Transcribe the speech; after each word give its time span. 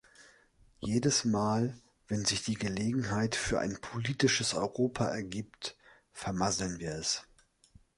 Jedes 0.79 1.25
Mal, 1.25 1.77
wenn 2.07 2.25
sich 2.25 2.41
die 2.41 2.55
Gelegenheit 2.55 3.35
für 3.35 3.59
ein 3.59 3.79
politisches 3.79 4.55
Europa 4.55 5.05
ergibt, 5.07 5.77
vermasseln 6.11 6.79
wir 6.79 6.93
es! 6.95 7.21